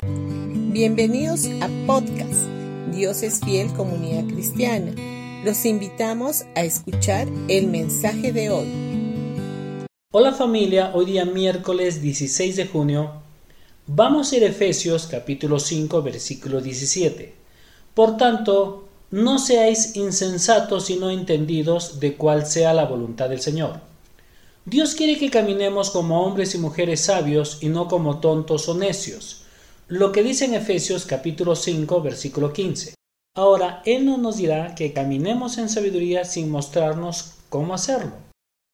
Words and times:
Bienvenidos 0.00 1.46
a 1.60 1.68
podcast 1.84 2.46
Dios 2.92 3.24
es 3.24 3.40
fiel 3.40 3.72
comunidad 3.72 4.32
cristiana. 4.32 4.94
Los 5.44 5.64
invitamos 5.64 6.44
a 6.54 6.62
escuchar 6.62 7.26
el 7.48 7.66
mensaje 7.66 8.32
de 8.32 8.50
hoy. 8.50 8.68
Hola 10.12 10.32
familia, 10.32 10.92
hoy 10.94 11.06
día 11.06 11.24
miércoles 11.24 12.00
16 12.00 12.54
de 12.54 12.66
junio 12.68 13.10
vamos 13.88 14.30
a 14.30 14.36
ir 14.36 14.44
a 14.44 14.46
Efesios 14.46 15.08
capítulo 15.08 15.58
5 15.58 16.00
versículo 16.00 16.60
17. 16.60 17.34
Por 17.92 18.16
tanto, 18.16 18.86
no 19.10 19.40
seáis 19.40 19.96
insensatos 19.96 20.90
y 20.90 20.96
no 20.96 21.10
entendidos 21.10 21.98
de 21.98 22.14
cuál 22.14 22.46
sea 22.46 22.72
la 22.72 22.84
voluntad 22.84 23.28
del 23.30 23.40
Señor. 23.40 23.80
Dios 24.64 24.94
quiere 24.94 25.18
que 25.18 25.28
caminemos 25.28 25.90
como 25.90 26.22
hombres 26.24 26.54
y 26.54 26.58
mujeres 26.58 27.00
sabios 27.00 27.58
y 27.60 27.68
no 27.68 27.88
como 27.88 28.20
tontos 28.20 28.68
o 28.68 28.76
necios 28.76 29.44
lo 29.88 30.12
que 30.12 30.22
dice 30.22 30.44
en 30.44 30.52
Efesios 30.52 31.06
capítulo 31.06 31.56
5 31.56 32.02
versículo 32.02 32.52
15. 32.52 32.92
Ahora, 33.34 33.82
Él 33.86 34.04
no 34.04 34.18
nos 34.18 34.36
dirá 34.36 34.74
que 34.74 34.92
caminemos 34.92 35.56
en 35.56 35.70
sabiduría 35.70 36.24
sin 36.24 36.50
mostrarnos 36.50 37.36
cómo 37.48 37.72
hacerlo. 37.72 38.12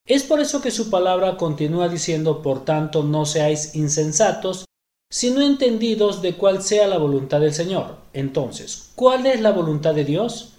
Es 0.06 0.24
por 0.24 0.40
eso 0.40 0.60
que 0.60 0.72
su 0.72 0.90
palabra 0.90 1.36
continúa 1.36 1.88
diciendo, 1.88 2.42
por 2.42 2.64
tanto, 2.64 3.04
no 3.04 3.26
seáis 3.26 3.76
insensatos, 3.76 4.64
sino 5.08 5.40
entendidos 5.40 6.20
de 6.20 6.34
cuál 6.34 6.62
sea 6.62 6.88
la 6.88 6.98
voluntad 6.98 7.40
del 7.40 7.54
Señor. 7.54 7.98
Entonces, 8.12 8.90
¿cuál 8.96 9.26
es 9.26 9.40
la 9.40 9.52
voluntad 9.52 9.94
de 9.94 10.04
Dios? 10.04 10.54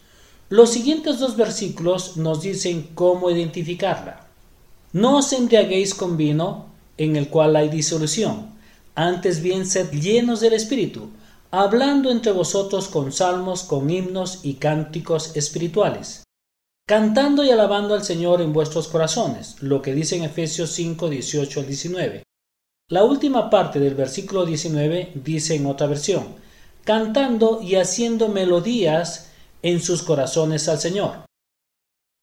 Los 0.47 0.69
siguientes 0.69 1.19
dos 1.19 1.35
versículos 1.35 2.15
nos 2.15 2.41
dicen 2.41 2.91
cómo 2.95 3.29
identificarla. 3.29 4.27
No 4.93 5.17
os 5.17 5.33
embriaguéis 5.33 5.93
con 5.93 6.15
vino, 6.15 6.67
en 6.97 7.17
el 7.17 7.27
cual 7.27 7.57
hay 7.57 7.67
disolución 7.67 8.54
antes 8.95 9.41
bien 9.41 9.65
sed 9.65 9.91
llenos 9.91 10.39
del 10.39 10.53
Espíritu, 10.53 11.09
hablando 11.51 12.09
entre 12.09 12.31
vosotros 12.31 12.87
con 12.87 13.11
salmos, 13.11 13.63
con 13.63 13.89
himnos 13.89 14.39
y 14.43 14.55
cánticos 14.55 15.35
espirituales, 15.35 16.23
cantando 16.87 17.43
y 17.43 17.51
alabando 17.51 17.93
al 17.93 18.03
Señor 18.03 18.41
en 18.41 18.53
vuestros 18.53 18.87
corazones, 18.87 19.61
lo 19.61 19.81
que 19.81 19.93
dice 19.93 20.15
en 20.15 20.23
Efesios 20.23 20.71
5, 20.71 21.09
18 21.09 21.59
al 21.59 21.67
19. 21.67 22.23
La 22.89 23.03
última 23.03 23.49
parte 23.49 23.79
del 23.79 23.95
versículo 23.95 24.45
19 24.45 25.13
dice 25.15 25.55
en 25.55 25.65
otra 25.65 25.87
versión, 25.87 26.35
cantando 26.83 27.61
y 27.61 27.75
haciendo 27.75 28.29
melodías 28.29 29.31
en 29.61 29.81
sus 29.81 30.03
corazones 30.03 30.69
al 30.69 30.79
Señor. 30.79 31.25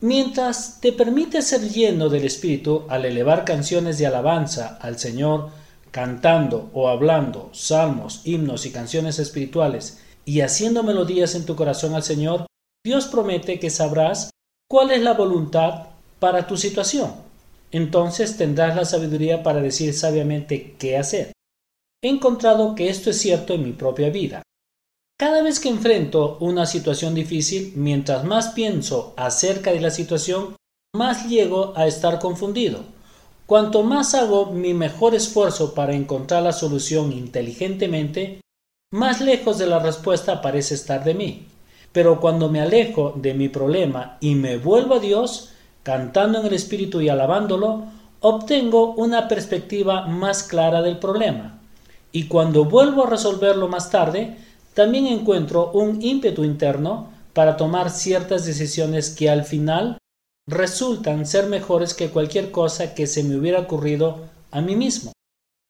Mientras 0.00 0.80
te 0.80 0.92
permite 0.92 1.42
ser 1.42 1.68
lleno 1.68 2.08
del 2.08 2.24
Espíritu 2.24 2.84
al 2.88 3.04
elevar 3.04 3.44
canciones 3.44 3.98
de 3.98 4.06
alabanza 4.06 4.78
al 4.80 4.98
Señor, 4.98 5.50
cantando 5.92 6.70
o 6.72 6.88
hablando 6.88 7.50
salmos, 7.52 8.22
himnos 8.24 8.66
y 8.66 8.72
canciones 8.72 9.18
espirituales 9.20 10.00
y 10.24 10.40
haciendo 10.40 10.82
melodías 10.82 11.34
en 11.34 11.46
tu 11.46 11.54
corazón 11.54 11.94
al 11.94 12.02
Señor, 12.02 12.46
Dios 12.84 13.06
promete 13.06 13.60
que 13.60 13.70
sabrás 13.70 14.30
cuál 14.68 14.90
es 14.90 15.02
la 15.02 15.12
voluntad 15.12 15.88
para 16.18 16.46
tu 16.46 16.56
situación. 16.56 17.12
Entonces 17.70 18.36
tendrás 18.36 18.74
la 18.74 18.84
sabiduría 18.84 19.42
para 19.42 19.60
decir 19.60 19.94
sabiamente 19.94 20.76
qué 20.78 20.96
hacer. 20.96 21.32
He 22.02 22.08
encontrado 22.08 22.74
que 22.74 22.88
esto 22.88 23.10
es 23.10 23.18
cierto 23.18 23.54
en 23.54 23.64
mi 23.64 23.72
propia 23.72 24.10
vida. 24.10 24.42
Cada 25.18 25.42
vez 25.42 25.60
que 25.60 25.68
enfrento 25.68 26.38
una 26.40 26.66
situación 26.66 27.14
difícil, 27.14 27.74
mientras 27.76 28.24
más 28.24 28.50
pienso 28.50 29.14
acerca 29.16 29.72
de 29.72 29.80
la 29.80 29.90
situación, 29.90 30.56
más 30.94 31.28
llego 31.28 31.74
a 31.76 31.86
estar 31.86 32.18
confundido 32.18 32.84
Cuanto 33.46 33.82
más 33.82 34.14
hago 34.14 34.46
mi 34.46 34.72
mejor 34.72 35.14
esfuerzo 35.14 35.74
para 35.74 35.94
encontrar 35.94 36.42
la 36.42 36.52
solución 36.52 37.12
inteligentemente, 37.12 38.40
más 38.92 39.20
lejos 39.20 39.58
de 39.58 39.66
la 39.66 39.78
respuesta 39.78 40.40
parece 40.40 40.74
estar 40.74 41.02
de 41.02 41.14
mí. 41.14 41.46
Pero 41.92 42.20
cuando 42.20 42.48
me 42.48 42.60
alejo 42.60 43.12
de 43.16 43.34
mi 43.34 43.48
problema 43.48 44.16
y 44.20 44.34
me 44.34 44.58
vuelvo 44.58 44.94
a 44.94 45.00
Dios, 45.00 45.50
cantando 45.82 46.40
en 46.40 46.46
el 46.46 46.54
Espíritu 46.54 47.00
y 47.00 47.08
alabándolo, 47.08 47.84
obtengo 48.20 48.94
una 48.94 49.28
perspectiva 49.28 50.06
más 50.06 50.44
clara 50.44 50.80
del 50.80 50.98
problema. 50.98 51.58
Y 52.12 52.28
cuando 52.28 52.64
vuelvo 52.64 53.04
a 53.04 53.10
resolverlo 53.10 53.68
más 53.68 53.90
tarde, 53.90 54.36
también 54.74 55.06
encuentro 55.06 55.70
un 55.72 56.00
ímpetu 56.00 56.44
interno 56.44 57.10
para 57.32 57.56
tomar 57.56 57.90
ciertas 57.90 58.46
decisiones 58.46 59.10
que 59.10 59.28
al 59.28 59.44
final 59.44 59.98
resultan 60.46 61.26
ser 61.26 61.46
mejores 61.46 61.94
que 61.94 62.10
cualquier 62.10 62.50
cosa 62.50 62.94
que 62.94 63.06
se 63.06 63.22
me 63.22 63.36
hubiera 63.36 63.60
ocurrido 63.60 64.24
a 64.50 64.60
mí 64.60 64.76
mismo. 64.76 65.12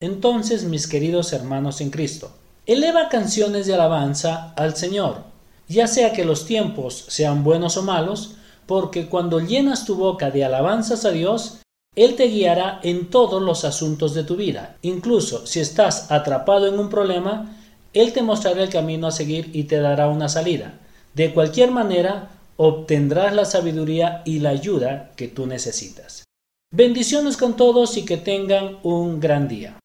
Entonces, 0.01 0.65
mis 0.65 0.87
queridos 0.87 1.33
hermanos 1.33 1.81
en 1.81 1.91
Cristo, 1.91 2.33
eleva 2.67 3.09
canciones 3.09 3.67
de 3.67 3.75
alabanza 3.75 4.53
al 4.57 4.77
Señor, 4.77 5.25
ya 5.69 5.87
sea 5.87 6.13
que 6.13 6.25
los 6.25 6.47
tiempos 6.47 7.05
sean 7.09 7.45
buenos 7.45 7.77
o 7.77 7.83
malos, 7.83 8.35
porque 8.67 9.09
cuando 9.09 9.41
llenas 9.41 9.85
tu 9.85 9.97
boca 9.97 10.31
de 10.31 10.45
alabanzas 10.45 11.05
a 11.05 11.11
Dios, 11.11 11.59
Él 11.95 12.17
te 12.17 12.25
guiará 12.25 12.81
en 12.83 13.11
todos 13.11 13.43
los 13.43 13.65
asuntos 13.65 14.15
de 14.15 14.25
tu 14.25 14.37
vida. 14.37 14.77
Incluso 14.83 15.47
si 15.47 15.61
estás 15.61 16.11
atrapado 16.11 16.67
en 16.67 16.79
un 16.79 16.89
problema, 16.89 17.57
Él 17.93 18.13
te 18.13 18.23
mostrará 18.23 18.63
el 18.63 18.71
camino 18.71 19.07
a 19.07 19.13
seguir 19.13 19.51
y 19.53 19.65
te 19.65 19.79
dará 19.81 20.09
una 20.09 20.29
salida. 20.29 20.81
De 21.15 21.35
cualquier 21.35 21.71
manera, 21.71 22.31
obtendrás 22.65 23.35
la 23.35 23.45
sabiduría 23.45 24.23
y 24.25 24.39
la 24.39 24.51
ayuda 24.51 25.11
que 25.17 25.27
tú 25.27 25.47
necesitas. 25.47 26.23
Bendiciones 26.73 27.37
con 27.37 27.57
todos 27.57 27.97
y 27.97 28.05
que 28.05 28.17
tengan 28.17 28.79
un 28.85 29.19
gran 29.19 29.49
día. 29.49 29.81